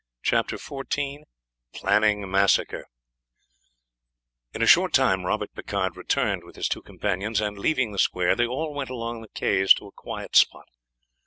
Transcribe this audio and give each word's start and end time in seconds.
CHAPTER 0.23 0.55
XIV 0.57 1.25
PLANNING 1.75 2.31
MASSACRE 2.31 2.87
In 4.55 4.63
a 4.63 4.65
short 4.65 4.93
time 4.95 5.27
Robert 5.27 5.53
Picard 5.53 5.95
returned 5.95 6.43
with 6.43 6.55
his 6.55 6.67
two 6.67 6.81
companions, 6.81 7.39
and 7.39 7.55
leaving 7.59 7.91
the 7.91 7.99
square, 7.99 8.35
they 8.35 8.47
all 8.47 8.73
went 8.73 8.89
along 8.89 9.21
the 9.21 9.29
quays 9.39 9.75
to 9.75 9.85
a 9.85 9.91
quiet 9.91 10.35
spot. 10.35 10.65